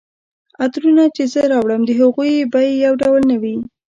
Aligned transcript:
عطرونه 0.63 1.03
چي 1.15 1.23
زه 1.33 1.41
راوړم 1.51 1.81
د 1.85 1.91
هغوی 2.01 2.33
بیي 2.53 2.71
یو 2.85 2.93
ډول 3.01 3.21
نه 3.31 3.35
وي 3.41 3.55